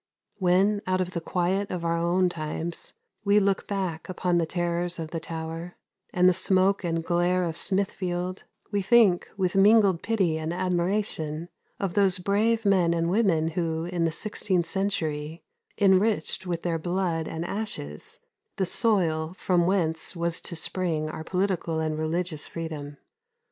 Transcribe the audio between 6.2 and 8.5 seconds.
the smoke and glare of Smithfield,